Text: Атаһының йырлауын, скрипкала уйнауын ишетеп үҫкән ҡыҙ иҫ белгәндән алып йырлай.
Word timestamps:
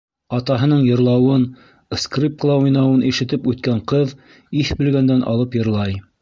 Атаһының 0.35 0.79
йырлауын, 0.85 1.43
скрипкала 2.03 2.55
уйнауын 2.63 3.05
ишетеп 3.11 3.45
үҫкән 3.53 3.85
ҡыҙ 3.93 4.17
иҫ 4.63 4.73
белгәндән 4.81 5.23
алып 5.35 5.61
йырлай. 5.61 5.97